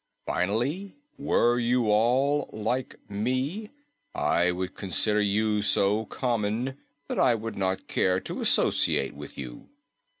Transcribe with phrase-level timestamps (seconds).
[0.25, 3.69] Finally, were you all like me,
[4.15, 6.75] I would consider you so common
[7.07, 9.69] that I would not care to associate with you.